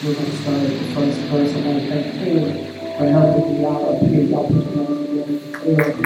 [0.00, 1.52] We're going to start at the first verse.
[1.54, 2.54] I want to thank Caleb
[2.98, 4.22] for helping me out up here.
[4.22, 5.98] Y'all put your hands together.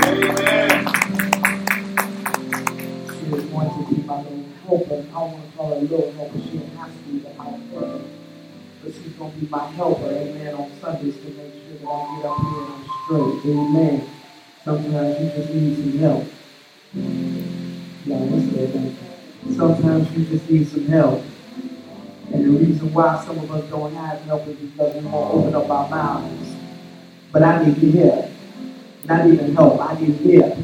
[3.13, 4.97] She is going to be my little helper.
[4.97, 6.39] I want to call her little helper.
[6.41, 8.01] She don't have to be the helper.
[8.83, 12.17] But she's going to be my helper, amen, on Sundays to make sure that I
[12.17, 13.45] get up here and I'm straight.
[13.53, 14.09] Amen.
[14.65, 16.25] Sometimes you just need some help.
[19.55, 21.23] Sometimes you just need some help.
[22.33, 25.55] And the reason why some of us don't have help is because we won't open
[25.55, 26.55] up our mouths.
[27.31, 28.33] But I need to hear.
[29.05, 29.81] Not even help.
[29.81, 30.57] I need to hear.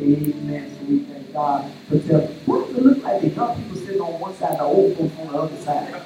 [0.00, 0.76] Amen.
[0.78, 2.28] So we thank God for telling.
[2.44, 3.22] What does it look like?
[3.22, 6.02] The young people sitting on one side, the old folks on the other side.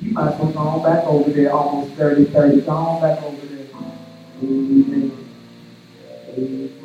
[0.00, 2.60] You might as well go on back over there, almost 30, 30.
[2.62, 3.66] Go on back over there.
[4.42, 5.28] Amen.
[6.30, 6.79] Amen.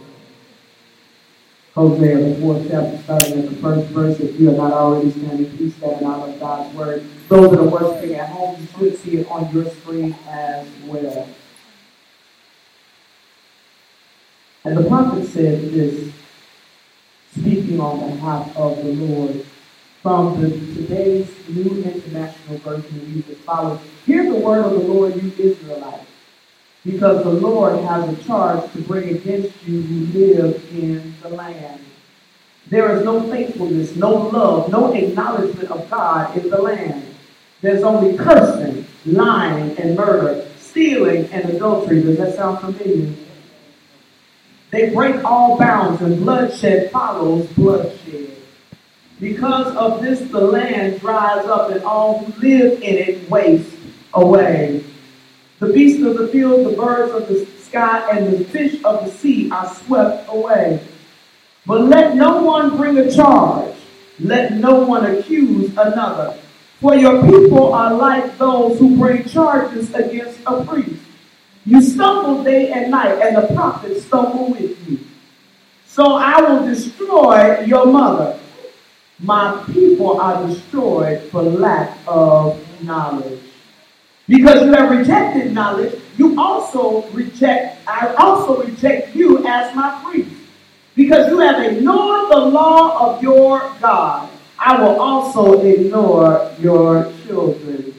[1.76, 4.18] Hosea, the fourth chapter, starting at the first verse.
[4.22, 7.06] If you are not already standing, please stand out of God's word.
[7.28, 11.28] Those that are worshiping at home, you should see it on your screen as well.
[14.64, 16.14] And the prophet said this,
[17.38, 19.46] speaking on behalf of the Lord,
[20.02, 23.82] from the today's New International Version reads as follows.
[24.06, 26.06] Hear the word of the Lord, you Israelites
[26.86, 31.82] because the Lord has a charge to bring against you who live in the land.
[32.68, 37.04] There is no faithfulness, no love, no acknowledgement of God in the land.
[37.62, 42.04] There's only cursing, lying, and murder, stealing, and adultery.
[42.04, 43.14] Does that sound familiar?
[44.72, 48.32] They break all bounds, and bloodshed follows bloodshed.
[49.20, 53.76] Because of this, the land dries up, and all who live in it waste
[54.14, 54.84] away.
[55.60, 59.12] The beasts of the field, the birds of the sky, and the fish of the
[59.12, 60.86] sea are swept away.
[61.66, 63.74] But let no one bring a charge.
[64.20, 66.38] Let no one accuse another.
[66.82, 71.02] For your people are like those who bring charges against a priest.
[71.66, 75.00] You stumble day and night, and the prophets stumble with you.
[75.88, 78.38] So I will destroy your mother.
[79.20, 83.45] My people are destroyed for lack of knowledge.
[84.28, 90.32] Because you have rejected knowledge, you also reject, I also reject you as my priest.
[90.96, 97.94] Because you have ignored the law of your God, I will also ignore your children.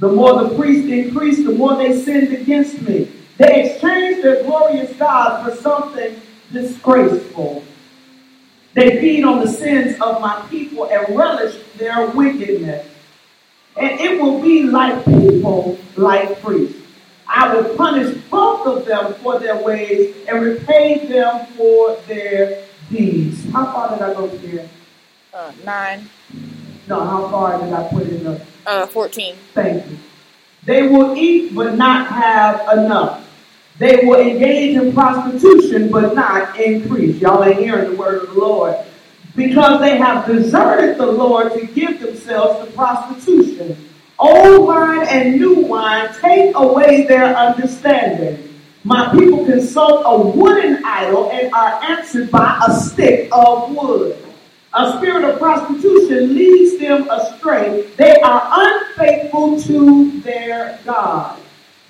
[0.00, 3.10] The more the priests increased, the more they sinned against me.
[3.38, 6.20] They exchanged their glorious God for something
[6.52, 7.64] disgraceful.
[8.74, 12.86] They feed on the sins of my people and relish their wickedness.
[13.76, 16.80] And it will be like people, like priests.
[17.26, 23.44] I will punish both of them for their ways and repay them for their deeds.
[23.50, 24.68] How far did I go here?
[25.32, 26.08] Uh, nine.
[26.86, 28.40] No, how far did I put in the?
[28.66, 29.34] Uh, 14.
[29.52, 29.98] Thank you.
[30.64, 33.28] They will eat but not have enough.
[33.78, 37.20] They will engage in prostitution but not increase.
[37.20, 38.76] Y'all ain't hearing the word of the Lord
[39.36, 43.76] because they have deserted the Lord to give themselves to prostitution.
[44.18, 48.60] Old wine and new wine take away their understanding.
[48.84, 54.18] My people consult a wooden idol and are answered by a stick of wood.
[54.74, 57.90] A spirit of prostitution leads them astray.
[57.96, 61.40] They are unfaithful to their God.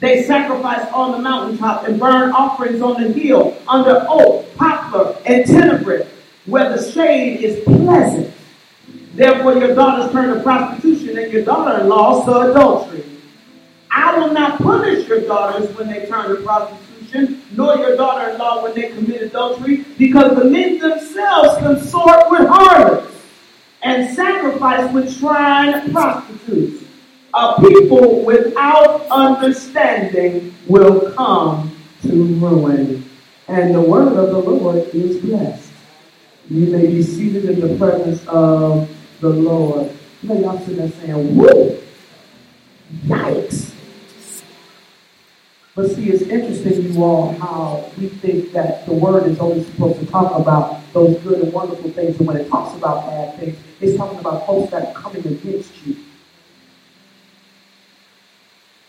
[0.00, 5.46] They sacrifice on the mountaintop and burn offerings on the hill under oak, poplar, and
[5.46, 6.13] terebinth
[6.46, 8.32] where the shade is pleasant.
[9.14, 13.04] Therefore, your daughters turn to prostitution and your daughter-in-law to adultery.
[13.90, 18.74] I will not punish your daughters when they turn to prostitution, nor your daughter-in-law when
[18.74, 23.14] they commit adultery, because the men themselves consort with harlots
[23.82, 26.84] and sacrifice with shrine prostitutes.
[27.34, 33.08] A people without understanding will come to ruin.
[33.48, 35.70] And the word of the Lord is blessed.
[36.50, 38.90] You may be seated in the presence of
[39.20, 39.90] the Lord.
[40.22, 41.78] You know, y'all sitting there saying, whoa,
[43.06, 43.72] yikes.
[45.74, 49.98] But see, it's interesting, you all, how we think that the word is only supposed
[50.00, 52.16] to talk about those good and wonderful things.
[52.18, 55.84] And when it talks about bad things, it's talking about folks that are coming against
[55.84, 55.96] you.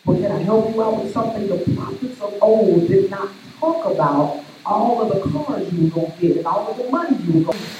[0.06, 3.30] But can I help you out with something the prophets of old did not
[3.60, 6.90] talk about all of the cars you were going to get and all of the
[6.90, 7.78] money you were going to get.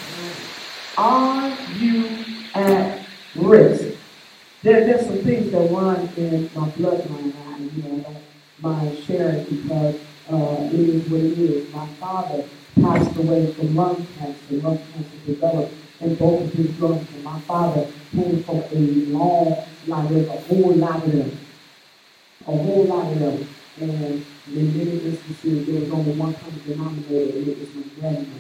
[0.98, 2.20] Are you
[2.54, 3.06] at
[3.36, 3.98] risk?
[4.64, 8.16] There, there's some things that run in my bloodline now, you know,
[8.62, 9.96] my sharing because
[10.32, 11.74] uh, it is what it is.
[11.74, 12.46] My father
[12.82, 14.56] passed away from lung cancer.
[14.56, 17.08] Lung cancer developed in both of his drums.
[17.14, 18.76] And my father came from a
[19.12, 19.56] long.
[19.86, 21.38] There's a whole lot of them.
[22.48, 23.48] A whole lot of them.
[23.82, 28.40] And in many instances, there was only one common denominator, and it was my grandmother.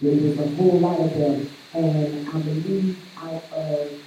[0.00, 1.50] There was a whole lot of them.
[1.74, 4.00] And I believe out of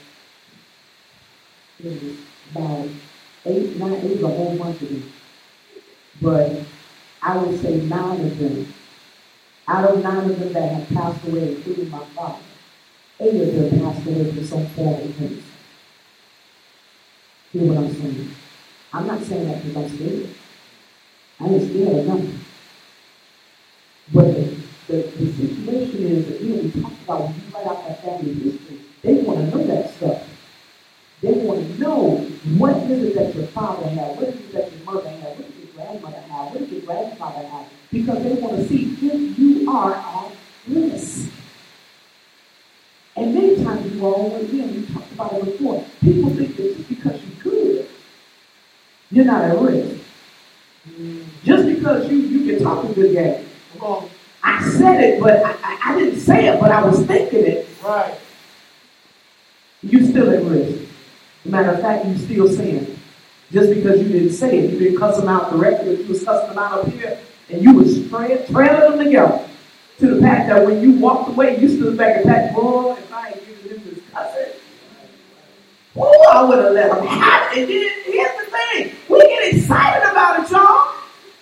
[1.80, 2.18] it was
[2.52, 2.88] about
[3.46, 5.14] eight, nine, it was a whole bunch of them.
[6.22, 6.62] But
[7.22, 8.74] I would say nine of them
[9.68, 12.40] out of nine of them that have passed away, including my father,
[13.20, 15.42] eight of them passed away from some form of cancer.
[17.52, 18.36] Hear what I'm saying?
[18.98, 20.30] I'm not saying that because I'm scared.
[21.40, 22.40] I ain't scared of nothing.
[24.12, 24.58] But the,
[24.88, 28.80] the, the situation is, again, we talk about when you write out that family history,
[29.04, 30.28] they want to know that stuff.
[31.22, 32.16] They want to know
[32.58, 35.46] what is it that your father had, what is it that your mother had, what
[35.46, 39.38] did your grandmother have, what did your grandfather have, because they want to see if
[39.38, 40.32] you are at
[40.68, 41.30] risk.
[43.16, 46.90] And many times you all, again, we talked about it before, people think that just
[46.90, 47.27] because good,
[49.12, 50.04] you're not at risk.
[51.44, 53.46] Just because you, you can talk a good game.
[53.80, 54.10] Well,
[54.44, 57.68] I said it, but I, I, I didn't say it, but I was thinking it.
[57.84, 58.18] Right.
[59.82, 60.90] You're still at risk.
[61.46, 63.00] Matter of fact, you still sin.
[63.52, 66.24] Just because you didn't say it, you didn't cuss them out directly, but you was
[66.24, 67.18] cussing them out up here,
[67.50, 69.48] and you was tra- trailing them together
[70.00, 73.14] to the fact that when you walked away, you stood back and pat, boy, if
[73.14, 74.54] I ain't giving him this cussing,
[75.98, 77.60] oh, I would have let him have it.
[77.60, 80.94] And here's the thing, we get excited about it, y'all.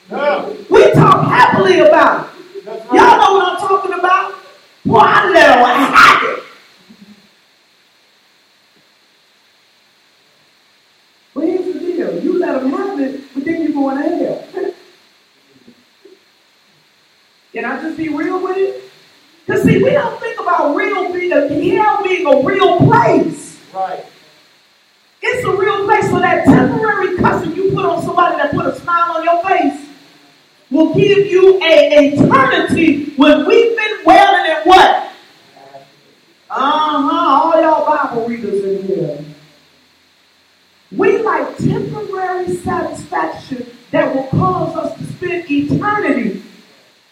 [0.09, 0.49] Yeah.
[0.69, 2.65] We talk happily about it.
[2.65, 4.35] That's Y'all know what I'm talking about?
[4.85, 6.43] Boy, I let him have it.
[11.33, 12.23] But here's the deal.
[12.23, 14.47] You let them have it, but then you're going to hell.
[17.53, 18.81] Can I just be real with you?
[19.45, 23.59] Because see, we don't think about real being a hell being a real place.
[23.73, 24.05] Right.
[25.35, 26.09] It's a real place.
[26.09, 29.89] So that temporary cussing you put on somebody that put a smile on your face
[30.71, 35.11] will give you a eternity when we've been wailing in what?
[36.49, 37.41] Uh-huh.
[37.43, 39.25] All y'all Bible readers in here.
[40.93, 46.43] We like temporary satisfaction that will cause us to spend eternity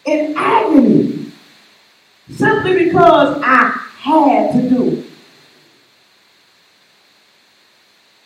[0.06, 1.30] in agony
[2.30, 3.69] simply because I
[4.00, 5.12] had to do it.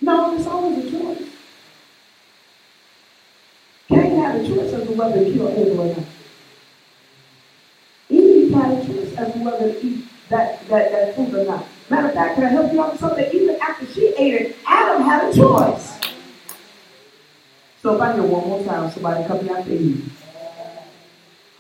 [0.08, 1.30] No, it's always a choice.
[3.90, 6.06] Cain had a choice as to whether to kill Abel or not.
[8.08, 11.66] Eve had a choice as to whether to eat that, that, that food or not.
[11.90, 13.30] Matter of fact, can I help you out with something?
[13.34, 16.00] Even after she ate it, Adam had a choice.
[17.82, 20.10] So if I hear one more time, somebody come after Eve.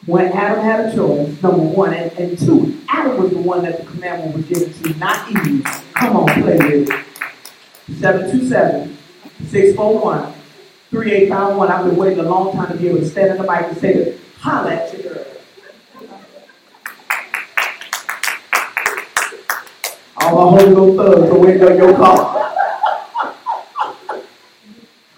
[0.06, 3.78] When Adam had a choice, number one, and, and two, Adam was the one that
[3.78, 5.66] the commandment was given to, not Eve.
[5.96, 7.07] Come on, play with it.
[7.88, 8.98] 727
[9.50, 10.34] 641
[10.90, 11.72] 3851.
[11.72, 13.78] I've been waiting a long time to be able to stand in the mic and
[13.78, 14.22] say this.
[14.40, 15.26] Holla at your girl.
[20.18, 22.34] All my Holy Ghost thugs are waiting on your call.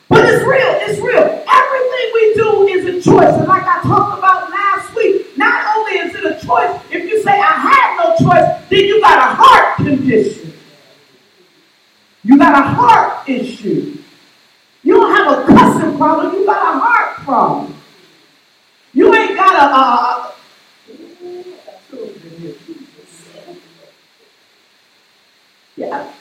[0.10, 0.74] but it's real.
[0.86, 1.24] It's real.
[1.24, 3.34] Everything we do is a choice.
[3.34, 7.24] And like I talked about last week, not only is it a choice, if you
[7.24, 10.49] say, I had no choice, then you got a heart condition.
[12.30, 13.98] You got a heart issue.
[14.84, 16.32] You don't have a cussing problem.
[16.36, 17.76] You got a heart problem.
[18.94, 19.76] You ain't got a.
[19.76, 20.34] a
[25.76, 26.14] yeah.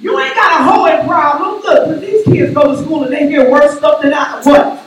[0.00, 1.60] You ain't got a hoeing problem.
[1.62, 4.82] Look, 'cause these kids go to school and they hear worse stuff than I what.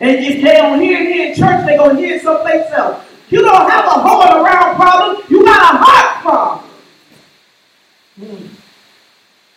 [0.00, 3.02] And if they don't hear it here in church, they gonna hear it someplace else.
[3.30, 5.24] You don't have a hoeing around problem.
[5.30, 6.68] You got a heart problem.
[8.20, 8.46] Hmm.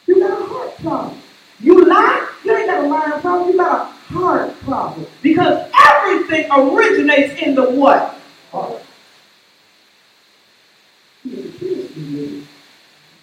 [0.08, 1.22] You got a heart problem.
[1.60, 5.08] You lie, you ain't got a lying problem, you got a heart problem.
[5.22, 8.20] Because everything originates in the what?
[8.51, 8.82] Heart.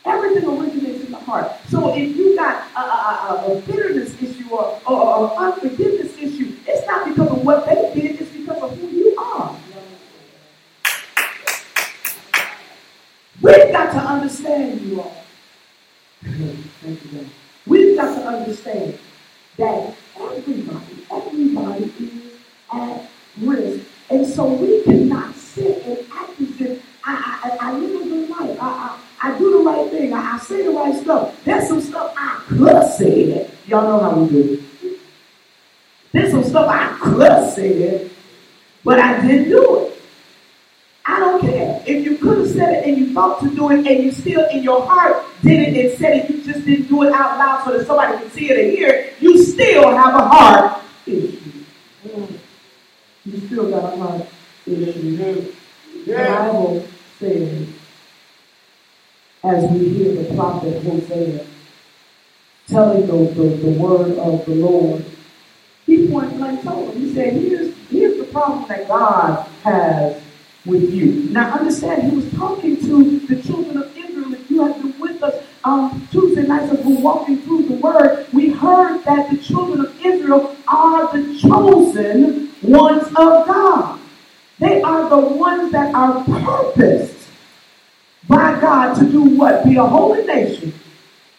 [0.05, 1.53] Everything originates in the heart.
[1.69, 6.87] So if you got a, a, a, bitterness issue or, or, or unforgiveness issue, it's
[6.87, 9.57] not because of what they did, it's because of who you are.
[13.41, 15.25] We've got to understand you all.
[16.23, 17.27] Thank you, God.
[17.67, 18.99] We've got to understand
[19.59, 22.33] that everybody, everybody is
[22.73, 23.87] at risk.
[24.11, 28.29] And so we cannot sit and act as if I, I, I live a good
[28.31, 28.59] life.
[28.61, 30.13] I, I, I do the right thing.
[30.13, 31.45] I, I say the right stuff.
[31.45, 33.51] There's some stuff I could say that.
[33.67, 34.65] Y'all know how we do.
[36.13, 38.11] There's some stuff I could say that,
[38.85, 39.92] but I didn't do it.
[41.05, 41.83] I don't care.
[41.87, 44.49] If you could have said it and you thought to do it and you still
[44.49, 47.65] in your heart did it and said it, you just didn't do it out loud
[47.65, 51.39] so that somebody can see it or hear it, you still have a heart issue.
[53.25, 54.27] You still got a heart
[54.67, 55.17] issue.
[56.07, 56.87] The Bible
[57.19, 57.69] says,
[59.45, 61.47] as we hear the prophet Hosea
[62.69, 65.05] telling the, the, the word of the Lord,
[65.85, 70.22] he point blank told him, he said, here's, here's the problem that God has
[70.65, 71.29] with you.
[71.31, 74.35] Now understand, he was talking to the children of Israel.
[74.35, 78.27] If you have been with us um, Tuesday nights as we're walking through the word,
[78.33, 84.01] we heard that the children of Israel are the chosen ones of God.
[84.59, 87.29] They are the ones that are purposed
[88.29, 89.65] by God to do what?
[89.65, 90.73] Be a holy nation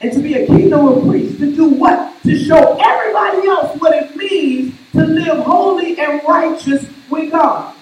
[0.01, 1.39] and to be a kingdom of priests.
[1.39, 2.21] To do what?
[2.23, 7.73] To show everybody else what it means to live holy and righteous with God.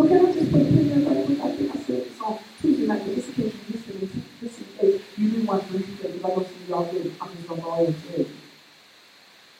[0.00, 0.30] I?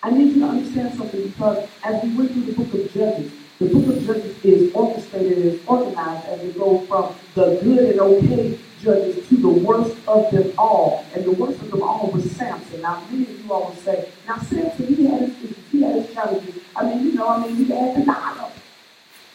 [0.03, 3.33] I need you to understand something because as we went through the book of Judges,
[3.59, 8.01] the book of Judges is orchestrated and organized as we go from the good and
[8.01, 11.05] okay judges to the worst of them all.
[11.15, 12.81] And the worst of them all was Samson.
[12.81, 16.15] Now, many of you all will say, now Samson, he had his he had his
[16.15, 16.55] challenges.
[16.75, 18.53] I mean, you know, I mean, he had the Delilah.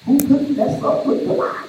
[0.06, 1.68] Who couldn't mess up with Delilah?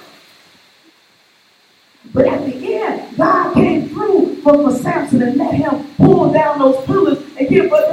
[2.13, 6.59] But at the end, God came through for, for Samson and let him pull down
[6.59, 7.69] those pillars and give.
[7.69, 7.89] But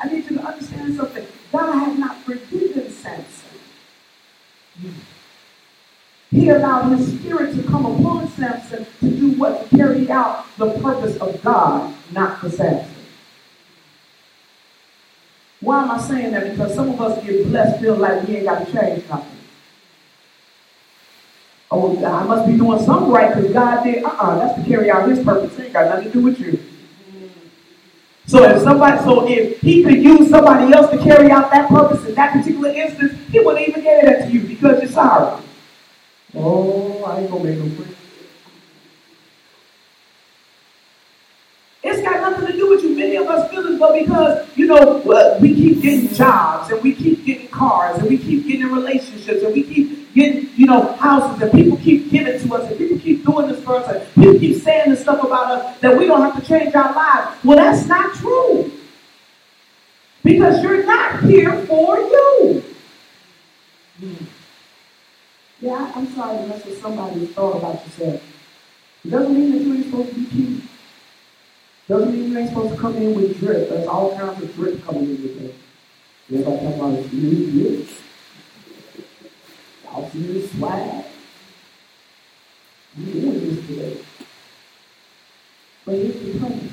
[0.00, 1.26] I need you to understand something.
[1.50, 3.48] God had not forgiven Samson.
[6.30, 9.70] He allowed his spirit to come upon Samson to do what?
[9.70, 12.94] To carry out the purpose of God, not for Samson.
[15.60, 16.50] Why am I saying that?
[16.50, 19.37] Because some of us get blessed, feel like we ain't got to change nothing.
[21.70, 24.02] Oh, I must be doing something right because God did.
[24.02, 25.58] Uh-uh, that's to carry out his purpose.
[25.58, 26.58] It ain't got nothing to do with you.
[28.26, 32.04] So if somebody, so if he could use somebody else to carry out that purpose
[32.06, 35.42] in that particular instance, he wouldn't even give that to you because you're sorry.
[36.34, 37.94] Oh, I ain't gonna make no friends.
[41.82, 42.96] It's got nothing to do with you.
[42.96, 45.02] Many of us feel this, but because, you know,
[45.40, 49.52] we keep getting jobs and we keep getting cars and we keep getting relationships and
[49.52, 53.24] we keep getting, you know, houses and people keep giving to us and people keep
[53.24, 56.22] doing this for us and people keep saying this stuff about us that we don't
[56.22, 57.44] have to change our lives.
[57.44, 58.72] Well, that's not true.
[60.22, 62.64] Because you're not here for you.
[65.60, 68.22] Yeah, I'm sorry unless it's somebody thought about yourself.
[69.04, 70.62] It doesn't mean that you ain't supposed to be cute.
[71.88, 73.68] Doesn't mean you ain't supposed to come in with drip.
[73.68, 75.67] There's all kinds of drip coming in with
[76.30, 76.34] it.
[76.34, 77.88] Everybody talking about new drip.
[79.84, 81.04] Y'all see this swag?
[82.96, 84.04] You doing this today.
[85.84, 86.72] But here's the premise.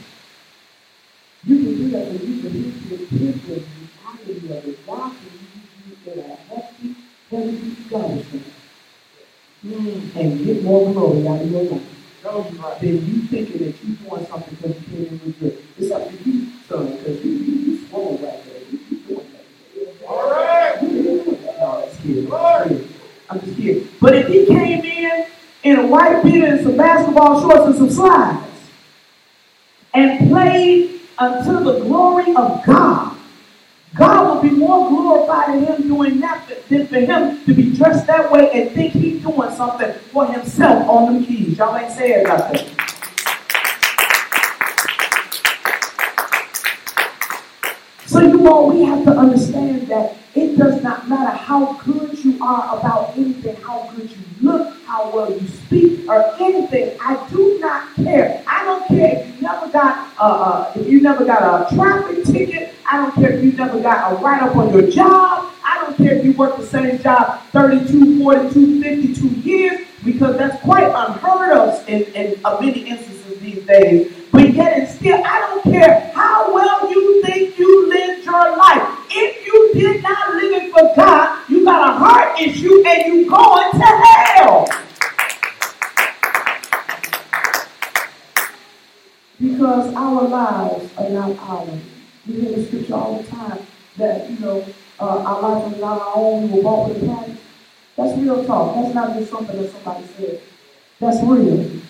[1.46, 3.64] You can do that when you can use the privilege, the
[4.04, 4.86] agony of it.
[4.86, 6.96] Can use you in a hefty,
[7.30, 8.42] heavy scholarship.
[9.66, 10.16] Mm.
[10.16, 11.82] And get more glory out of your life.
[12.82, 15.64] Then you thinking that you doing something because you came in with good.
[15.78, 18.62] It's up to you, son, because you, you, you swole right there.
[18.72, 20.08] You, you doing that.
[20.08, 20.82] All right.
[20.82, 21.36] You ain't doing
[22.06, 22.88] Right.
[23.30, 23.90] I'm just kidding.
[24.00, 25.26] But if he came in
[25.64, 28.48] in a white beater and some basketball shorts and some slides
[29.94, 33.18] and played unto the glory of God,
[33.96, 38.06] God will be more glorified in him doing that than for him to be dressed
[38.08, 41.58] that way and think he's doing something for himself on them keys.
[41.58, 42.85] Y'all ain't saying nothing.
[48.08, 52.38] So you all, we have to understand that it does not matter how good you
[52.44, 56.96] are about anything, how good you look, how well you speak, or anything.
[57.02, 58.44] I do not care.
[58.46, 62.24] I don't care if you never got a, uh, if you never got a traffic
[62.26, 62.76] ticket.
[62.90, 65.52] I don't care if you never got a write up on your job.
[65.64, 70.62] I don't care if you work the same job 32, 42, 52 years, because that's
[70.62, 74.14] quite unheard of in, in uh, many instances these days.
[74.36, 79.00] But yet and still, I don't care how well you think you lived your life.
[79.10, 83.30] If you did not live it for God, you got a heart issue and you
[83.30, 84.68] going to hell.
[89.40, 91.80] Because our lives are not ours.
[92.28, 93.60] We hear the scripture all the time
[93.96, 94.66] that, you know,
[95.00, 97.38] uh, our lives are not our own, we were bought with a price.
[97.96, 98.76] That's real talk.
[98.76, 100.42] That's not just something that somebody said.
[101.00, 101.82] That's real.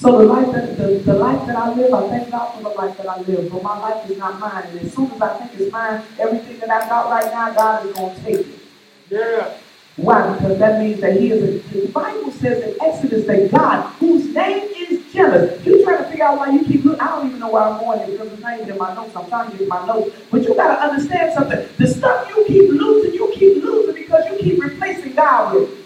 [0.00, 2.70] So the life that the, the life that I live, I thank God for the
[2.70, 3.52] life that I live.
[3.52, 4.64] But my life is not mine.
[4.68, 7.84] And as soon as I think it's mine, everything that I got right now, God
[7.84, 8.58] is gonna take it.
[9.10, 9.58] Yeah.
[9.96, 10.32] Why?
[10.32, 14.24] Because that means that he is a, the Bible says in Exodus that God, whose
[14.34, 15.66] name is jealous.
[15.66, 17.00] You trying to figure out why you keep looking.
[17.02, 19.14] I don't even know where I'm going because the name in my notes.
[19.14, 20.16] I'm trying to get my notes.
[20.30, 21.68] But you got to understand something.
[21.76, 25.79] The stuff you keep losing, you keep losing because you keep replacing God with.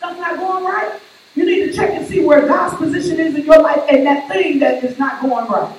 [0.00, 0.98] Stuff not going right.
[1.34, 4.28] You need to check and see where God's position is in your life and that
[4.28, 5.76] thing that is not going right.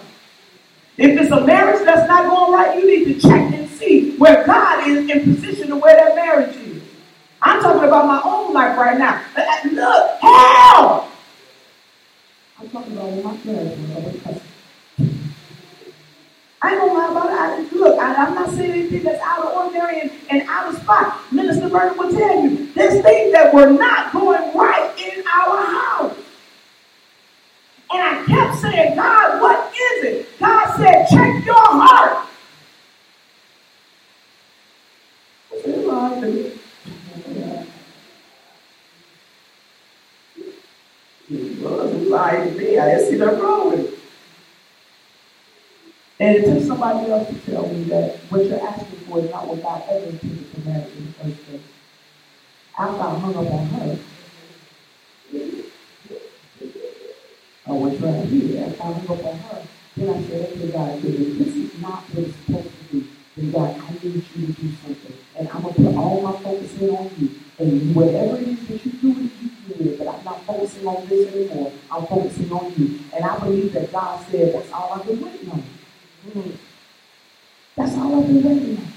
[0.95, 4.45] If it's a marriage that's not going right, you need to check and see where
[4.45, 6.83] God is in position to where that marriage is.
[7.41, 9.23] I'm talking about my own life right now.
[9.71, 11.11] Look, hell!
[12.59, 14.41] I'm talking about my marriage
[16.63, 17.73] I ain't gonna about it.
[17.73, 20.79] I, look, I, am not saying anything that's out of ordinary and, and out of
[20.79, 21.19] spot.
[21.31, 26.17] Minister Vernon will tell you there's things that were not going right in our house.
[27.93, 30.39] And I kept saying, God, what is it?
[30.39, 32.27] God said, check your heart.
[35.51, 36.53] I said, well, I didn't
[43.07, 43.15] see
[43.65, 43.70] with it.
[46.21, 49.47] And it took somebody else to tell me that what you're asking for is not
[49.47, 51.61] what God ever intended for marriage in the first place.
[52.77, 53.97] I hung up on her,
[57.65, 58.65] I was right here.
[58.65, 59.63] I hung up on her,
[59.97, 63.51] then I said, okay, God, if this is not what it's supposed to be, then
[63.51, 65.17] God, I need you to do something.
[65.39, 67.29] And I'm going to put all my focus in on you.
[67.57, 69.97] And whatever it is that you do, you do it.
[69.97, 71.71] But I'm not focusing on this anymore.
[71.91, 72.99] I'm focusing on you.
[73.15, 75.63] And I believe that God said, that's all I've been waiting on.
[77.75, 78.93] That's all I've been waiting on.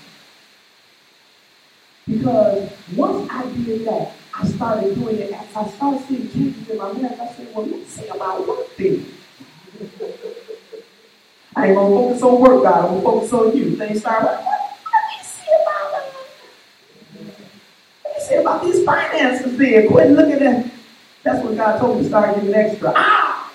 [2.06, 5.32] Because once I did that, I started doing it.
[5.32, 8.76] As I started seeing changes in my life, I said, well, let's say about work
[8.76, 9.06] then.
[11.56, 12.84] I ain't gonna focus on work, God.
[12.84, 13.76] I'm gonna focus on you.
[13.76, 14.60] Things start like, let
[15.16, 15.92] you see about
[18.04, 19.88] let me see about these finances then.
[19.88, 20.70] Quit looking at that.
[21.22, 22.92] that's what God told me to start giving extra.
[22.96, 23.52] Ah!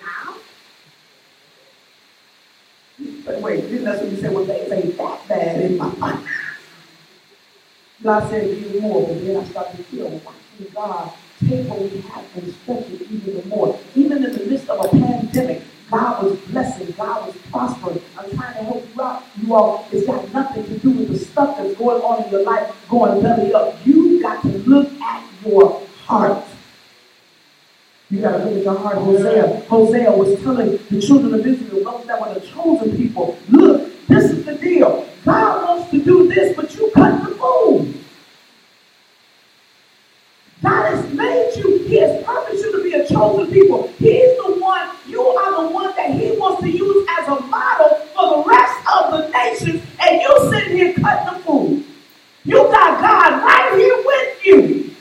[0.00, 0.36] Now.
[3.24, 6.28] But wait, then that's what you said, well, things ain't that bad in my life.
[8.02, 11.12] God said, give more, but then I started to feel watching God
[11.46, 13.78] take what we have and stretch it even more.
[13.94, 18.00] Even in the midst of a pandemic, God was blessing, God was prospering.
[18.18, 19.86] I'm trying to help you out, you all.
[19.92, 23.22] It's got nothing to do with the stuff that's going on in your life going
[23.22, 23.74] belly up.
[23.86, 26.44] You got to look at your heart.
[28.12, 28.98] You got to look at your heart.
[28.98, 34.06] Hosea, Hosea was telling the children of Israel, those that were the chosen people, look,
[34.06, 35.08] this is the deal.
[35.24, 38.04] God wants to do this, but you cut the food.
[40.62, 43.88] God has made you, He has purposed you to be a chosen people.
[43.98, 47.96] He's the one, you are the one that He wants to use as a model
[48.14, 51.82] for the rest of the nations, and you sitting here cutting the food.
[52.44, 54.94] You got God right here with you,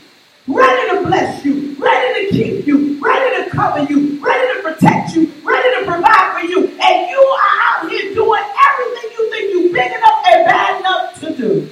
[0.47, 5.15] ready to bless you, ready to keep you, ready to cover you, ready to protect
[5.15, 9.53] you, ready to provide for you, and you are out here doing everything you think
[9.53, 11.69] you big enough and bad enough to do.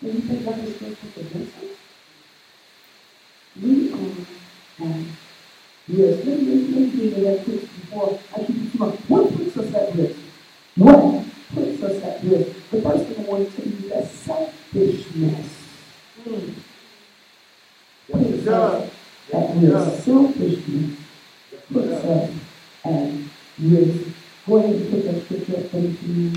[0.00, 0.91] When you think
[3.60, 3.92] we
[4.80, 5.16] um,
[5.88, 7.08] yes, let me, let me
[7.48, 8.40] you before I.
[9.08, 10.16] What puts us at?
[10.76, 12.22] What puts us at?
[12.22, 15.48] The first thing I want to is selfishness.
[16.24, 16.54] Mm.
[18.10, 18.44] Puts.
[20.04, 20.98] Selfishness
[21.72, 22.30] puts us
[22.84, 23.10] at
[23.58, 24.04] risk.
[24.46, 26.32] Go put that scripture up for me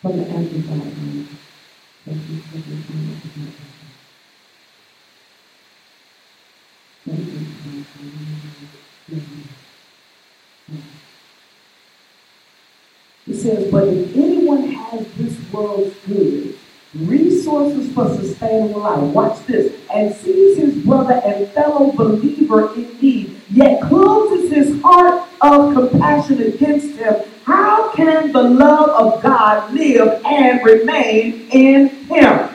[0.00, 1.37] from.
[13.26, 16.57] It says, but if anyone has this world's goods,
[16.94, 23.40] resources for sustainable life, watch this, and sees his brother and fellow believer in need,
[23.50, 30.22] yet closes his heart of compassion against him, how can the love of God live
[30.24, 32.50] and remain in him?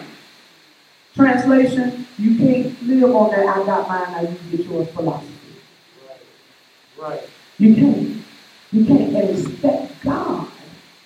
[1.16, 5.32] Translation, you can't live on that I got mine, now you get yours philosophy.
[7.00, 7.10] Right.
[7.10, 7.30] right.
[7.60, 8.24] You can't.
[8.72, 10.48] You can't expect God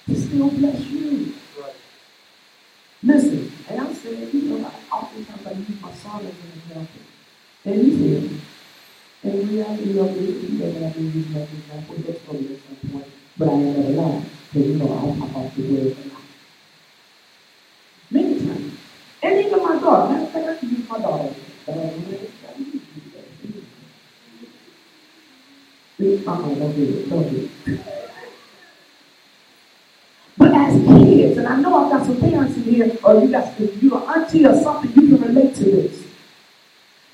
[0.08, 1.34] to still bless you.
[3.08, 7.02] Listen, and I'm saying, you know, I oftentimes I use my son as an example.
[7.64, 8.30] And he said,
[9.24, 12.60] and reality of it, he doesn't have to use that example, he'll tell you at
[12.68, 13.08] some point.
[13.38, 14.26] But I ain't never lied.
[14.52, 16.22] Because, you know, I'll pop off the word a lot.
[18.12, 18.78] Many times.
[19.24, 20.12] And even my daughter.
[20.12, 21.34] Matter of fact, I can use my daughter.
[21.66, 21.76] Uh-uh,
[26.06, 27.10] don't do it.
[27.10, 27.80] Don't do it.
[30.38, 30.76] But as
[31.28, 34.22] kids, and I know I've got some parents in here, or you got you're an
[34.22, 36.04] auntie or something, you can relate to this.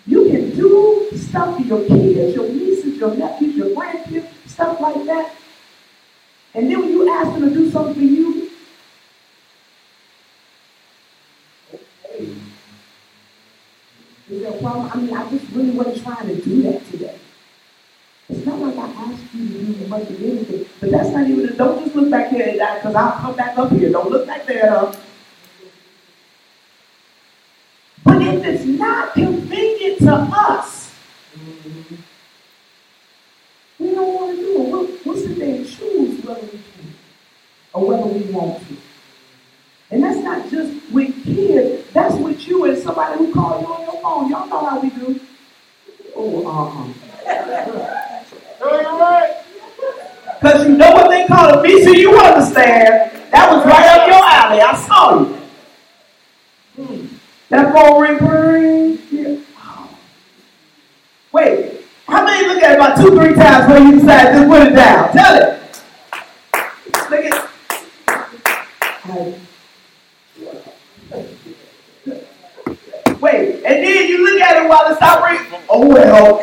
[0.06, 5.06] You can do stuff for your kids, your nieces, your nephews, your grandkids, stuff like
[5.06, 5.34] that.
[6.54, 8.50] And then when you ask them to do something for you,
[14.30, 14.92] is there a problem?
[14.92, 17.18] I mean, I just really wasn't trying to do that today.
[18.30, 20.66] It's not like I asked you to do much of anything.
[20.80, 23.58] But that's not even, don't just look back there and die because I'll come back
[23.58, 23.92] up here.
[23.92, 24.70] Don't look back there.
[24.70, 24.94] Huh?
[28.04, 30.94] But if it's not convenient to us,
[33.80, 34.70] we don't want to do it.
[34.70, 36.94] We'll, we'll sit there and choose whether we can
[37.74, 38.78] or whether we want to.
[39.92, 41.88] And that's not just with kids.
[41.94, 44.30] That's with you and somebody who call you on your phone.
[44.30, 45.20] Y'all know how we do.
[46.16, 47.04] Oh, uh-uh.
[50.44, 51.64] Because you know what they call it.
[51.64, 51.92] Me, so
[52.68, 53.30] you.
[53.32, 54.62] That was right up your alley.
[54.62, 55.38] I saw you.
[56.76, 57.08] Hmm.
[57.50, 59.00] That phone ring, ring.
[59.12, 59.38] Yeah.
[61.32, 64.68] Wait, how many look at it about two, three times before you decide to put
[64.68, 65.12] it down?
[65.12, 65.60] Tell it.
[67.10, 67.50] Look at
[73.20, 75.62] Wait, and then you look at it while it stops ringing.
[75.70, 76.43] Oh well,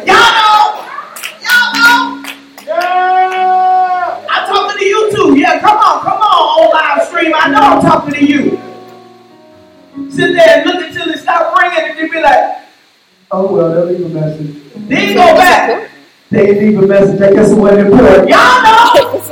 [16.50, 17.20] They leave a message.
[17.20, 18.28] I guess it wasn't important.
[18.28, 19.30] Y'all know.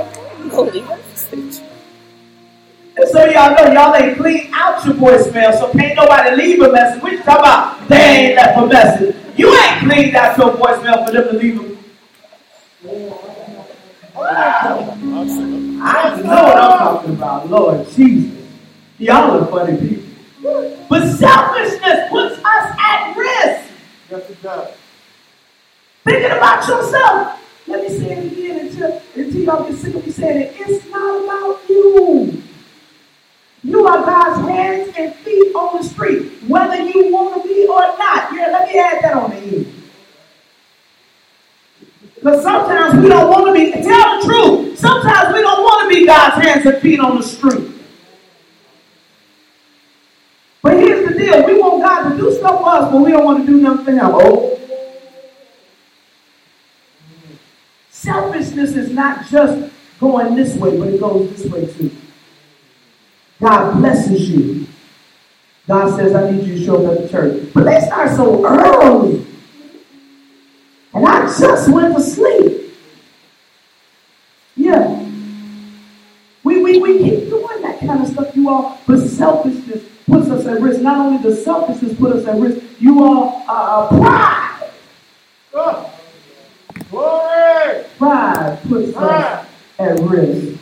[2.97, 6.71] And so y'all know y'all ain't clean out your voicemail, so can't nobody leave a
[6.71, 7.03] message.
[7.03, 9.17] We talking about they ain't left a message.
[9.37, 11.69] You ain't cleaned out your voicemail for them to leave a
[15.81, 18.47] I know what I'm talking about, Lord Jesus.
[18.99, 20.05] Y'all are funny people.
[20.89, 23.73] But selfishness puts us at risk.
[24.09, 24.75] Yes, it does.
[26.09, 27.39] Thinking about yourself.
[27.67, 30.57] Let me say it again until, until y'all get sick of me saying it.
[30.59, 32.43] It's not about you.
[33.63, 37.81] You are God's hands and feet on the street, whether you want to be or
[37.99, 38.33] not.
[38.33, 39.83] Yeah, let me add that on the end.
[42.15, 45.95] Because sometimes we don't want to be, tell the truth, sometimes we don't want to
[45.95, 47.71] be God's hands and feet on the street.
[50.63, 53.27] But here's the deal we want God to do stuff for us, but we don't
[53.27, 54.23] want to do nothing else.
[54.25, 54.58] Oh.
[57.99, 61.91] Selfishness is not just going this way, but it goes this way too.
[63.41, 64.69] God blesses you.
[65.67, 67.53] God says, I need you to show up at the church.
[67.53, 69.27] But they start so early.
[70.95, 72.73] And I just went to sleep.
[74.55, 75.05] Yeah.
[76.45, 78.81] We, we, we keep doing that kind of stuff, you all.
[78.87, 80.83] But selfishness puts us at risk.
[80.83, 84.71] Not only does selfishness put us at risk, you all, uh, pride.
[85.53, 86.01] Oh.
[86.91, 87.28] Glory.
[87.99, 89.47] Pride puts us
[89.81, 90.57] at risk.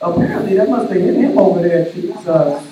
[0.00, 2.64] Apparently, that must have hit him over there, Jesus.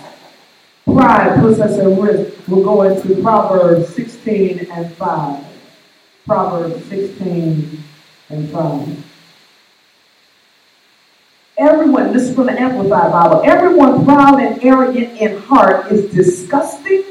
[0.85, 2.37] Pride puts us at risk.
[2.46, 5.44] We'll go into Proverbs 16 and 5.
[6.27, 7.83] Proverbs 16
[8.31, 9.05] and 5.
[11.59, 17.03] Everyone, this is from the Amplified Bible, everyone proud and arrogant in heart is disgusting,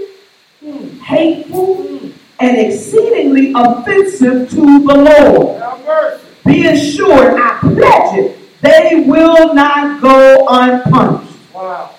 [1.02, 2.00] hateful,
[2.40, 6.33] and exceedingly offensive to the Lord.
[6.46, 11.34] Be assured, I pledge it, they will not go unpunished.
[11.54, 11.92] Wow.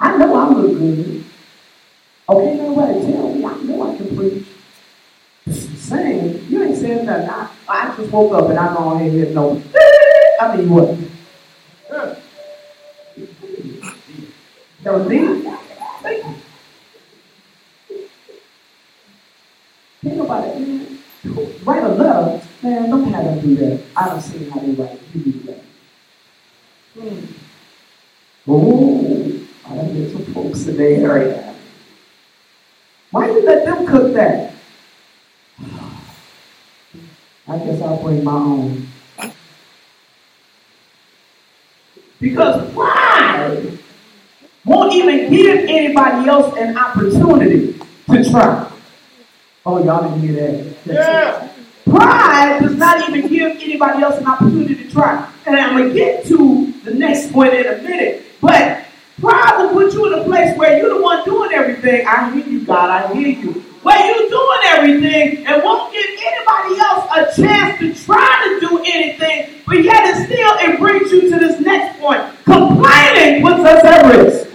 [0.00, 1.24] I know I look good.
[2.28, 3.44] Okay, nobody tell me.
[3.44, 4.46] I know I can preach.
[5.50, 6.46] Sing.
[6.48, 7.28] You ain't saying nothing.
[7.28, 9.60] I, I just woke up and I'm on here hitting no.
[10.40, 10.96] I mean, what?
[14.82, 15.50] That was me.
[16.02, 16.34] Thank you.
[20.02, 20.98] Can't nobody
[21.64, 22.46] write a letter.
[22.62, 23.80] Man, don't have them do that.
[23.96, 25.00] I don't see how they write.
[25.14, 25.64] You do that.
[26.94, 27.24] Hmm.
[28.48, 31.54] Oh, I don't get some folks in the area.
[33.10, 34.54] Why you let them cook that?
[37.48, 38.88] I guess I'll bring my own.
[42.20, 43.78] Because pride
[44.64, 47.78] won't even give anybody else an opportunity
[48.10, 48.69] to try.
[49.66, 50.76] Oh, y'all didn't hear that.
[50.86, 51.48] yeah.
[51.84, 55.30] Pride does not even give anybody else an opportunity to try.
[55.46, 58.24] And I'm going to get to the next point in a minute.
[58.40, 58.84] But
[59.20, 62.06] Pride will put you in a place where you're the one doing everything.
[62.06, 62.90] I hear you, God.
[62.90, 63.52] I hear you.
[63.82, 68.78] where you're doing everything and won't give anybody else a chance to try to do
[68.86, 72.22] anything, but yet it still it brings you to this next point.
[72.44, 74.49] Complaining puts us at risk.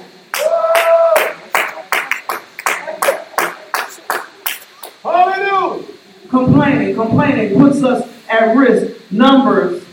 [6.36, 8.94] Complaining, complaining puts us at risk.
[9.10, 9.86] Numbers,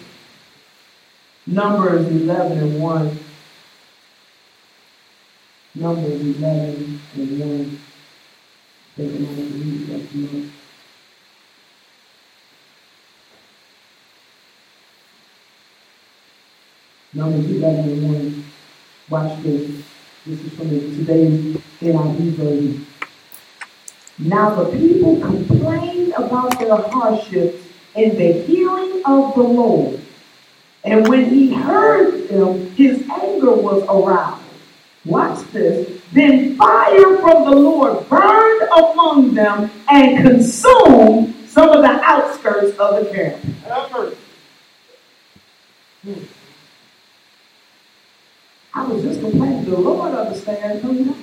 [1.47, 3.19] Numbers 11 and 1.
[5.77, 7.81] Numbers 11 and 1.
[8.97, 10.51] Take a moment to read that.
[17.15, 18.45] Numbers 11 and 1.
[19.11, 19.85] Watch this.
[20.27, 22.92] This is from the today's NIV version.
[24.19, 30.01] Now the people complained about their hardships in the hearing of the Lord.
[30.85, 34.43] And when he heard them, his anger was aroused.
[35.05, 36.01] Watch this.
[36.13, 43.05] Then fire from the Lord burned among them and consumed some of the outskirts of
[43.05, 43.45] the camp.
[43.67, 44.17] Effort.
[48.75, 49.65] I was just complaining.
[49.65, 51.15] The Lord understands, you?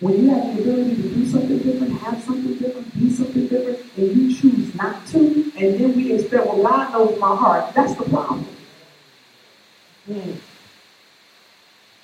[0.00, 3.78] When you have the ability to do something different, have something different, be something different,
[3.98, 5.18] and you choose not to,
[5.58, 8.46] and then we expect, well, God knows my heart, that's the problem.
[10.06, 10.30] Hmm.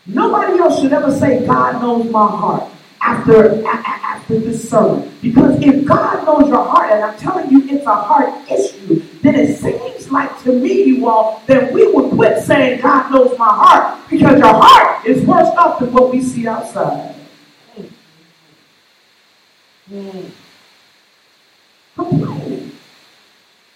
[0.04, 5.10] Nobody else should ever say, God knows my heart after, a- after this sermon.
[5.22, 9.36] Because if God knows your heart, and I'm telling you it's a heart issue, then
[9.36, 13.48] it seems like to me, you all, that we would quit saying, God knows my
[13.48, 17.15] heart, because your heart is worse off than what we see outside.
[19.86, 20.32] Complaining.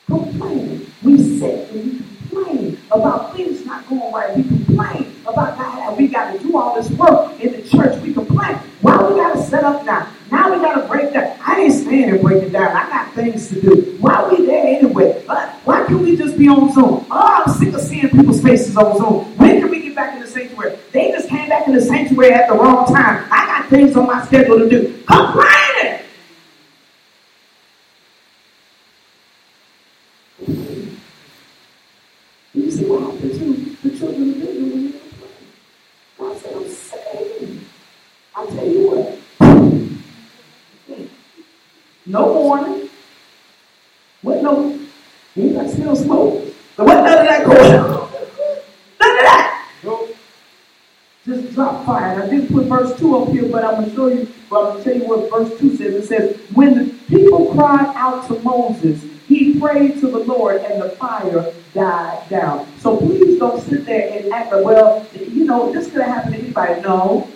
[0.07, 0.93] Complaining.
[1.05, 4.37] We sit and we complain about things not going right.
[4.37, 5.79] We complain about God.
[5.79, 8.03] That we got to do all this work in the church.
[8.03, 8.57] We complain.
[8.81, 10.11] Why we got to set up now?
[10.33, 11.37] Now we got to break down.
[11.41, 12.77] I ain't staying and break it down.
[12.77, 13.97] I got things to do.
[14.01, 15.23] Why are we there anyway?
[15.65, 17.07] Why can't we just be on Zoom?
[17.11, 19.37] Oh, I'm sick of seeing people's faces on Zoom.
[19.37, 20.77] When can we get back in the sanctuary?
[20.91, 23.29] They just came back in the sanctuary at the wrong time.
[23.31, 25.03] I got things on my schedule to do.
[25.07, 25.99] Complaining.
[32.53, 35.35] You see what happened to the children of Israel when they complained?
[36.19, 37.67] God said, I'm sick of hearing.
[38.35, 39.19] I'll tell you what.
[42.07, 42.91] No warning.
[44.23, 44.81] What no?
[45.37, 46.45] You got still smoke.
[46.77, 48.11] So what none of that going on?
[49.01, 49.69] None of that.
[49.85, 50.17] Nope.
[51.25, 52.15] Just drop fire.
[52.15, 54.59] And I didn't put verse 2 up here, but I'm going to show you, but
[54.59, 55.95] I'm going to tell you what verse 2 says.
[55.95, 60.83] It says, When the people cried out to Moses, he prayed to the Lord, and
[60.83, 62.67] the fire died down.
[62.79, 66.35] So please don't sit there and act like, well, you know, this could have happened
[66.37, 66.81] to anybody.
[66.81, 67.31] No,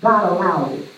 [0.00, 0.88] God allowed it.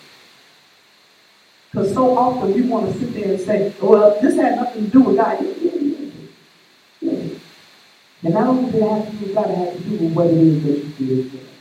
[1.69, 4.89] Because so often we want to sit there and say, well, this had nothing to
[4.91, 5.39] do with God.
[8.25, 10.13] And not only did it have to do with God, it had to do with
[10.13, 11.52] what it is that you did.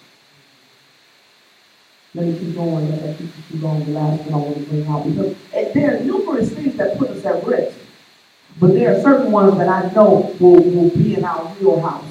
[2.14, 2.90] Let me keep going.
[2.90, 3.84] Let me keep, keep going.
[3.84, 5.34] The last one I want to bring out because
[5.72, 7.78] there are numerous things that put us at risk,
[8.60, 12.04] but there are certain ones that I know will, will be in our real house.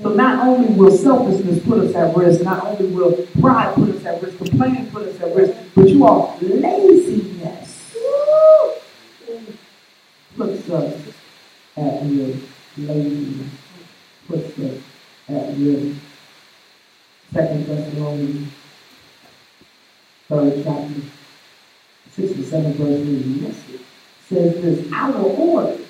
[0.00, 4.04] So not only will selfishness put us at risk, not only will pride put us
[4.04, 7.90] at risk, complaining put us at risk, but you all laziness
[10.36, 10.94] puts us
[11.76, 12.46] at risk.
[12.78, 13.50] Laziness
[14.26, 14.82] puts us
[15.28, 16.00] at risk.
[17.32, 18.52] Second Thessalonians
[20.30, 21.00] third chapter,
[22.12, 23.52] six to seven verse three,
[24.28, 25.84] says this, our orders,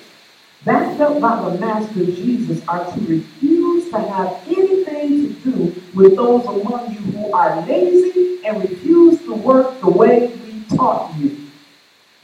[0.65, 6.15] backed up by the Master Jesus, are to refuse to have anything to do with
[6.15, 11.37] those among you who are lazy and refuse to work the way we taught you.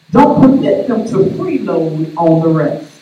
[0.10, 3.00] Don't permit them to freeload on the rest.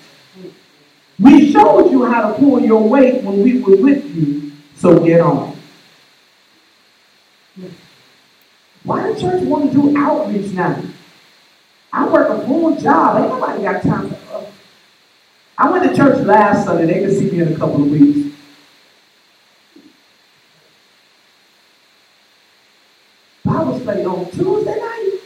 [1.19, 5.21] We showed you how to pull your weight when we were with you, so get
[5.21, 5.55] on.
[8.85, 10.79] Why the church want to do outreach now?
[11.91, 13.21] I work a full job.
[13.21, 14.53] Ain't nobody got time for us.
[15.57, 16.85] I went to church last Sunday.
[16.85, 18.35] They can see me in a couple of weeks.
[23.43, 25.19] Bible study on Tuesday night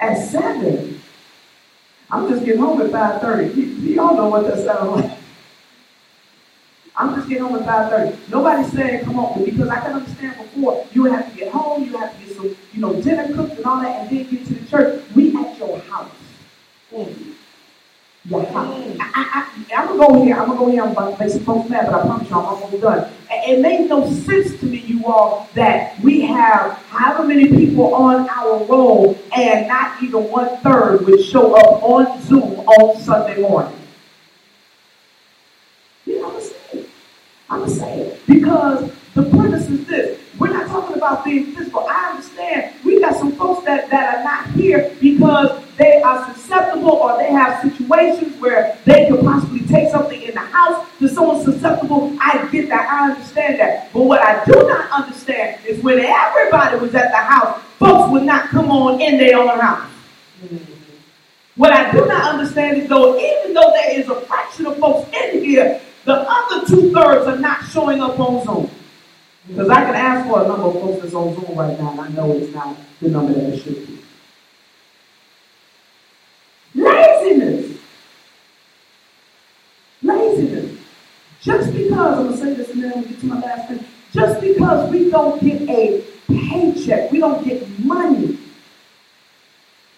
[0.00, 1.00] at 7.
[2.10, 3.54] I'm just getting home at 5.30.
[3.54, 5.17] You, you all know what that sounds like.
[6.98, 8.28] I'm just getting home at 5.30.
[8.28, 11.96] Nobody's saying, come on, because I can understand before, you have to get home, you
[11.96, 14.54] have to get some, you know, dinner cooked and all that, and then get to
[14.54, 15.04] the church.
[15.14, 16.10] We at your house.
[16.92, 17.34] Mm.
[18.24, 18.96] Your house.
[18.98, 19.10] I,
[19.70, 21.32] I, I'm going to go here, I'm going to go here, I'm about to make
[21.32, 23.12] some folks mad, but I promise you I'm almost done.
[23.30, 28.28] it made no sense to me, you all, that we have however many people on
[28.28, 33.78] our roll and not even one third would show up on Zoom on Sunday morning.
[36.06, 36.58] You know, I'm saying.
[37.50, 41.86] I'm saying because the premise is this: we're not talking about being physical.
[41.86, 46.92] I understand we got some folks that that are not here because they are susceptible
[46.92, 51.44] or they have situations where they could possibly take something in the house to someone
[51.44, 52.16] susceptible.
[52.20, 52.88] I get that.
[52.88, 53.92] I understand that.
[53.92, 58.22] But what I do not understand is when everybody was at the house, folks would
[58.22, 59.90] not come on in their own house.
[61.56, 65.12] What I do not understand is though, even though there is a fraction of folks
[65.12, 68.70] in here, the other two thirds are not showing up on Zoom.
[69.46, 72.00] Because I can ask for a number of folks that's on Zoom right now, and
[72.00, 73.98] I know it's not the number that it should be.
[76.74, 77.78] Laziness.
[80.02, 80.80] Laziness.
[81.42, 83.84] Just because, I'm going to say this and then we get to my last thing.
[84.12, 88.38] Just because we don't get a paycheck, we don't get money,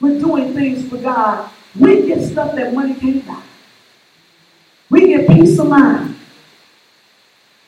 [0.00, 1.50] we're doing things for God.
[1.78, 3.42] We get stuff that money can't buy.
[5.40, 6.16] Peace of mind.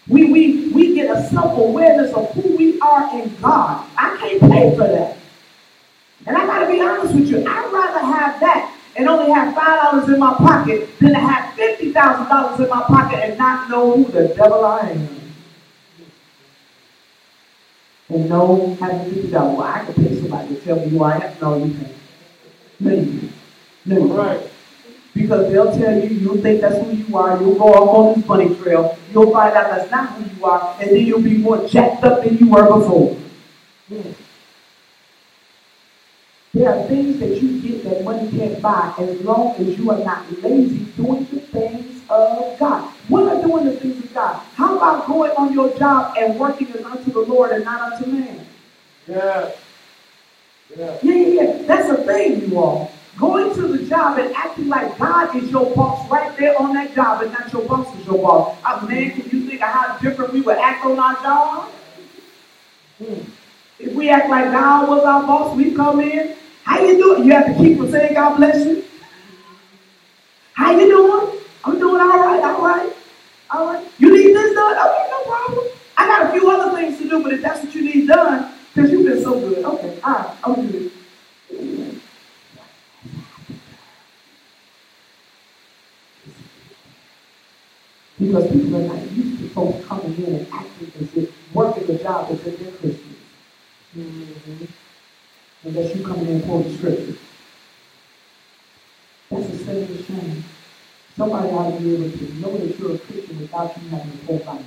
[0.07, 3.89] We, we, we get a self-awareness of who we are in God.
[3.97, 5.17] I can't pay for that.
[6.27, 9.83] And I gotta be honest with you, I'd rather have that and only have five
[9.83, 13.71] dollars in my pocket than to have fifty thousand dollars in my pocket and not
[13.71, 15.09] know who the devil I am.
[18.11, 19.57] And no having fifty dollars.
[19.57, 21.37] Well, I can pay somebody to tell me who I am.
[21.41, 21.97] No, you can't.
[22.81, 23.33] No, you can't.
[23.87, 24.52] No, Right.
[25.15, 28.27] Because they'll tell you, you'll think that's who you are, you'll go off on this
[28.27, 31.67] bunny trail, you'll find out that's not who you are, and then you'll be more
[31.69, 33.17] jacked up than you were before.
[36.55, 40.05] There are things that you get that money can't buy as long as you are
[40.05, 42.93] not lazy doing the things of God.
[43.09, 44.37] What are doing the things of God?
[44.55, 48.11] How about going on your job and working as unto the Lord and not unto
[48.11, 48.47] man?
[49.09, 49.51] Yeah.
[50.77, 50.99] Yeah.
[51.03, 51.63] Yeah, yeah, yeah.
[51.63, 52.92] That's a thing, you all.
[53.19, 56.95] Going to the job and acting like God is your boss right there on that
[56.95, 58.59] job and not your boss is your boss.
[58.65, 61.71] Uh, man, can you think of how different we would act on our job?
[62.99, 63.21] Hmm.
[63.79, 66.37] If we act like God was our boss, we come in.
[66.65, 67.25] How you doing?
[67.25, 68.85] You have to keep on saying God bless you.
[70.55, 71.41] How you doing?
[71.65, 72.93] I'm doing all right, all right,
[73.51, 73.87] all right.
[73.99, 74.77] You need this done?
[74.77, 75.67] Okay, no problem.
[75.97, 78.53] I got a few other things to do, but if that's what you need done,
[78.73, 79.65] because you've been so good.
[79.65, 80.93] Okay, all right, I'm good.
[88.19, 92.03] Because people are not used to folks coming in and acting as if working the
[92.03, 93.17] job as if they're Christians.
[93.97, 94.65] Mm-hmm.
[95.65, 97.19] Unless you come in and quote the scripture.
[99.31, 100.45] That's a of shame.
[101.17, 104.27] Somebody ought to be able to know that you're a Christian without you having to
[104.27, 104.65] quote Bible.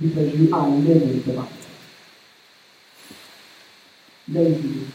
[0.00, 1.48] Because you are living the Bible.
[4.28, 4.86] Lazy.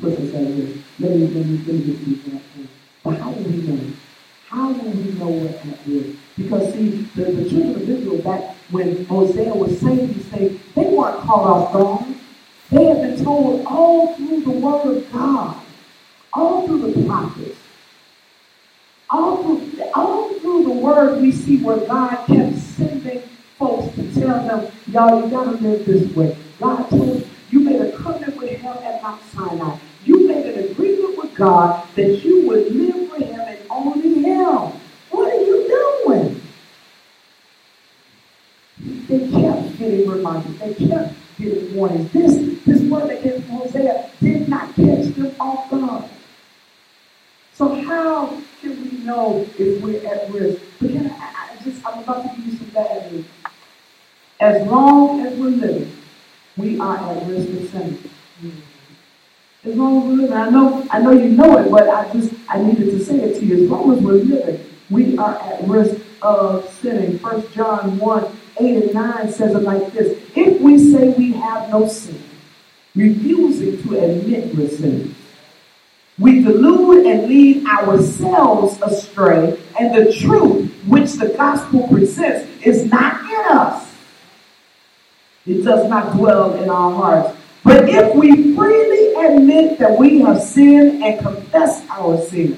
[0.00, 0.82] This that way.
[1.00, 2.68] Let me, let me, let that.
[3.02, 3.92] But how do we know?
[4.48, 6.16] How will we know what that is?
[6.36, 10.86] Because see, the, the children of Israel back when Hosea was saying these things, they
[10.86, 12.14] weren't caught off guard.
[12.70, 15.60] They had been told all through the word of God,
[16.32, 17.58] all through the prophets,
[19.10, 23.22] all through, all through the word we see where God kept sending
[23.58, 26.36] folks to tell them, y'all, you gotta live this way.
[26.58, 29.76] God told you, you made a covenant with him at Mount Sinai.
[30.04, 33.07] You made an agreement with God that you would live
[34.38, 34.80] him.
[35.10, 35.66] What are you
[36.06, 36.42] doing?
[39.08, 40.58] They kept getting reminded.
[40.58, 42.12] They kept getting warnings.
[42.12, 46.04] This, this word that came Hosea did not catch them off guard.
[47.54, 50.62] So how can we know if we're at risk?
[50.80, 53.24] But can I, I just, I'm about to give you some bad news.
[54.38, 55.92] As long as we're living,
[56.56, 58.10] we are at risk of sinning.
[59.64, 62.32] As long as we're living, I know, I know you know it, but I just,
[62.48, 63.64] I needed to say it to you.
[63.64, 67.18] As long as we're living, we are at risk of sinning.
[67.18, 70.18] First John 1, 8 and 9 says it like this.
[70.36, 72.22] If we say we have no sin,
[72.94, 74.68] refusing to admit we're
[76.18, 83.22] we delude and lead ourselves astray, and the truth which the gospel presents is not
[83.22, 83.88] in us.
[85.46, 87.38] It does not dwell in our hearts.
[87.64, 92.56] But if we freely admit that we have sinned and confess our sins,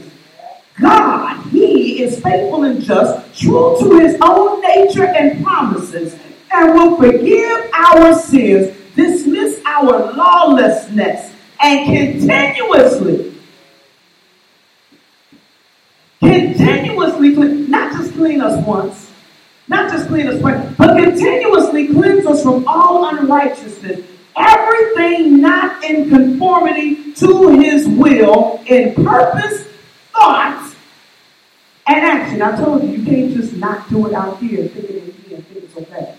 [0.81, 6.17] God, He is faithful and just, true to His own nature and promises,
[6.53, 11.33] and will forgive our sins, dismiss our lawlessness,
[11.63, 13.35] and continuously,
[16.21, 19.11] continuously, clean, not just clean us once,
[19.69, 24.05] Not just clean us, but, but continuously cleanse us from all unrighteousness.
[24.41, 29.67] Everything not in conformity to his will in purpose,
[30.13, 30.75] thoughts,
[31.87, 32.41] and action.
[32.41, 35.39] I told you, you can't just not do it out here, think it in here,
[35.39, 36.15] think it's okay.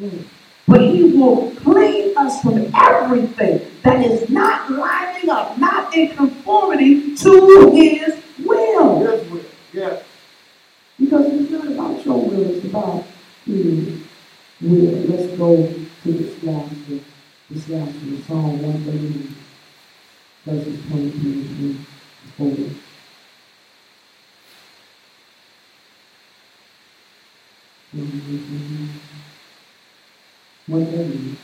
[0.00, 0.24] Mm.
[0.66, 7.16] But he will clean us from everything that is not lining up, not in conformity
[7.16, 9.02] to his will.
[9.02, 9.44] Yes, will.
[9.72, 10.04] Yes.
[11.00, 13.04] Because it's not about your will, it's about
[13.46, 14.00] his
[14.60, 14.92] will.
[15.08, 17.04] Let's go to this last one.
[17.50, 19.36] This last one, Psalm 139,
[20.44, 21.28] verses 22
[21.64, 21.86] and
[22.36, 22.46] 4.
[27.96, 28.86] Mm-hmm.
[30.66, 31.36] One thirty.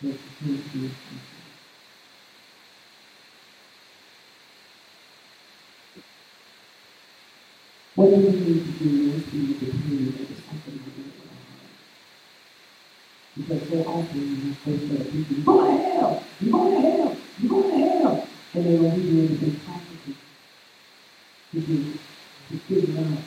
[0.00, 1.18] Verses 22 and 4.
[7.96, 11.74] What do we need to do that there's something to do with our heart?
[13.36, 17.50] Because so often that are people, you're going to hell, you're going to hell, you're
[17.50, 18.28] going to hell.
[18.54, 20.14] And they don't do anything practical
[21.52, 21.92] to do,
[22.50, 23.18] to figure out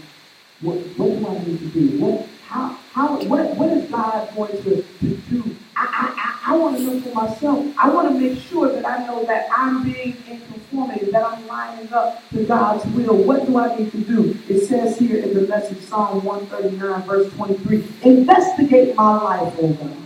[0.62, 2.00] what, what do I need to do?
[2.00, 5.56] What, how, how, what, what is God going to, to do?
[5.76, 7.66] I, I, I, I want to know for myself.
[7.76, 11.48] I want to make sure that I know that I'm being in conformity, that I'm
[11.48, 13.16] lining up to God's will.
[13.16, 14.38] What do I need to do?
[14.48, 19.98] It says here in the message, Psalm 139, verse 23, investigate my life, oh God.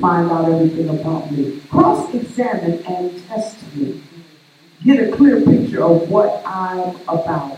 [0.00, 1.62] Find out everything about me.
[1.70, 4.02] Cross-examine and test me.
[4.84, 7.56] Get a clear picture of what I'm about.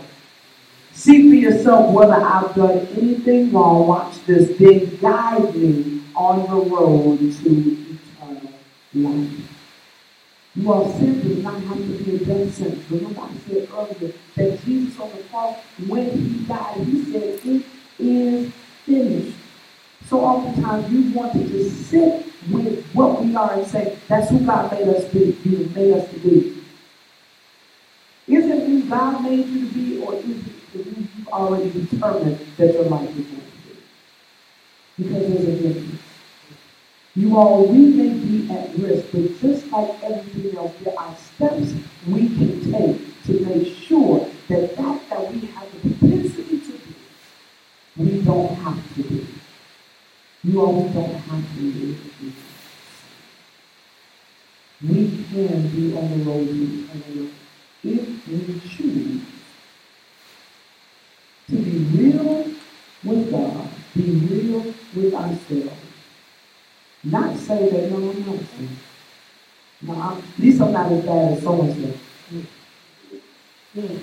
[0.93, 3.87] See for yourself whether I've done anything wrong.
[3.87, 4.57] Watch this.
[4.57, 7.49] Then guide me on the road to
[8.21, 9.31] uh, eternal life.
[10.55, 12.91] You all sin does not have to be a death sentence.
[12.91, 15.57] Remember I said earlier that Jesus on the cross,
[15.87, 17.65] when he died, he said, it
[17.99, 18.51] is
[18.85, 19.37] finished.
[20.07, 24.39] So oftentimes we want to just sit with what we are and say, that's who
[24.39, 25.49] God made us to be.
[25.49, 26.63] You made us to be.
[28.27, 32.39] Is it who God made you to be, or is it who you've already determined
[32.57, 35.03] that your life is going to be?
[35.03, 35.98] Because there's a difference.
[37.19, 41.73] You all, we may be at risk, but just like everything else, there are steps
[42.07, 46.93] we can take to make sure that that that we have the propensity to do,
[47.97, 49.27] we don't have to do.
[50.45, 51.97] You all, we don't have to do.
[54.81, 57.31] We can be on the road to eternal
[57.83, 59.21] if we choose
[61.49, 62.49] to be real
[63.03, 65.88] with God, be real with ourselves,
[67.03, 68.39] not say that, no, I'm not.
[69.81, 71.93] No, I'm, at least I'm not as bad as so and
[73.73, 73.99] so.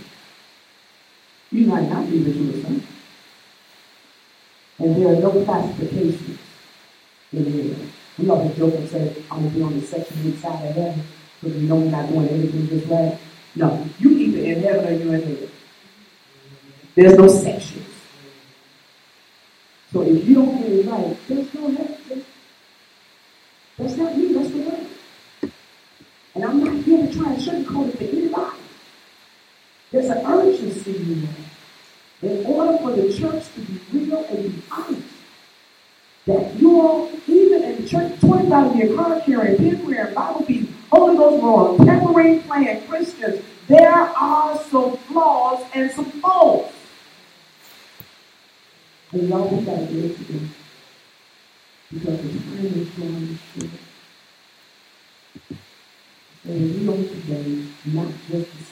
[1.52, 2.80] You might not be, you're a sinner.
[4.78, 6.38] And there are no classifications
[7.32, 7.76] in here.
[8.18, 11.02] We often joke and say, I'm going to be on the section side of heaven
[11.40, 13.18] because we know we're not doing anything just right.
[13.54, 15.48] No, you either in heaven or you're in hell.
[16.94, 17.86] There's no sections.
[19.92, 22.24] So if you don't get it right, there's no heaven.
[23.78, 24.86] That's not me, that's the word.
[26.34, 28.56] And I'm not here to try and sugarcoat it to anybody.
[29.90, 30.24] There's an
[30.86, 31.28] in
[32.22, 32.30] there.
[32.30, 35.02] In order for the church to be real and be honest,
[36.26, 41.42] that you all, even in church, 25 year car carrying, wearing, Bible beating, Holy Ghost
[41.42, 46.74] roaring, tambourine playing Christians, there are some flaws and some faults.
[49.12, 50.48] And y'all, we got to get together.
[51.92, 53.70] Because the time is drawing short.
[56.44, 58.50] And we on today, not just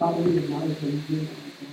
[0.00, 0.56] 他为什拿？
[0.60, 1.69] 他为什么？